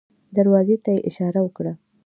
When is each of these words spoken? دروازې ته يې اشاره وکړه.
دروازې 0.37 0.75
ته 0.83 0.89
يې 0.95 0.99
اشاره 1.09 1.39
وکړه. 1.43 1.73